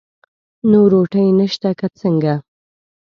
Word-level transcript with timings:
نو 0.69 0.79
روټۍ 0.91 1.27
نشته 1.39 1.69
که 1.79 1.87
څنګه؟ 1.99 2.33